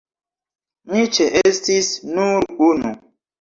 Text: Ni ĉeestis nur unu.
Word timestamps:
Ni 0.93 1.03
ĉeestis 1.17 1.91
nur 2.15 2.49
unu. 2.71 2.95